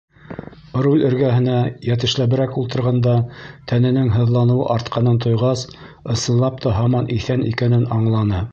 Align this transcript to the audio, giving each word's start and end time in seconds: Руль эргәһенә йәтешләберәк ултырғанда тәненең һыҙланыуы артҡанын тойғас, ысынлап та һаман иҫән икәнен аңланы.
Руль 0.85 1.03
эргәһенә 1.09 1.57
йәтешләберәк 1.89 2.57
ултырғанда 2.61 3.13
тәненең 3.73 4.09
һыҙланыуы 4.15 4.65
артҡанын 4.77 5.21
тойғас, 5.27 5.67
ысынлап 6.15 6.59
та 6.65 6.75
һаман 6.79 7.13
иҫән 7.19 7.49
икәнен 7.53 7.89
аңланы. 7.99 8.45